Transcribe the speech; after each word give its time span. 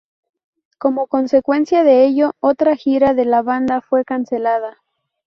Como 0.79 1.05
consecuencia 1.05 1.83
de 1.83 2.05
ello, 2.05 2.33
otra 2.39 2.75
gira 2.75 3.13
de 3.13 3.23
la 3.23 3.43
banda 3.43 3.81
fue 3.81 4.03
cancelada. 4.03 4.81